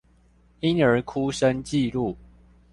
[0.61, 2.15] 嬰兒哭聲記錄